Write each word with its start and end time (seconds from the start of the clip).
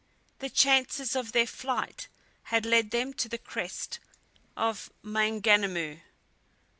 The 0.39 0.49
chances 0.49 1.15
of 1.15 1.31
their 1.31 1.45
flight 1.45 2.07
had 2.45 2.65
led 2.65 2.89
them 2.89 3.13
to 3.13 3.29
the 3.29 3.37
crest 3.37 3.99
of 4.57 4.91
Maunganamu. 5.03 5.99